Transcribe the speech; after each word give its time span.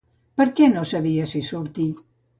Per 0.41 0.47
què 0.59 0.69
no 0.71 0.85
sabia 0.93 1.27
si 1.33 1.43
sortir? 1.49 1.89